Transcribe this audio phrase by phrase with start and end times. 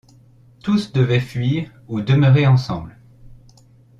[0.63, 2.97] Tous devaient fuir ou demeurer ensemble.